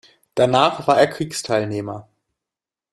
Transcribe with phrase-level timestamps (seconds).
[0.33, 2.09] Danach war er Kriegsteilnehmer.